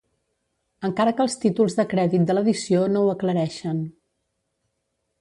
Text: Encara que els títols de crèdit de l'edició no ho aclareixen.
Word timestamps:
Encara 0.89 1.13
que 1.19 1.23
els 1.25 1.35
títols 1.43 1.77
de 1.81 1.87
crèdit 1.93 2.27
de 2.31 2.39
l'edició 2.39 2.83
no 2.97 3.05
ho 3.07 3.15
aclareixen. 3.15 3.89